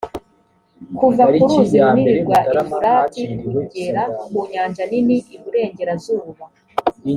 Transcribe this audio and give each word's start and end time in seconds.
kuva 0.97 1.23
ku 1.35 1.39
ruzi 1.49 1.77
runini 1.85 2.11
rwa 2.23 2.37
efurati, 2.55 3.21
kugera 3.51 4.01
ku 4.27 4.37
nyanja 4.51 4.83
nini 4.91 5.17
iburengerazuba, 5.35 6.45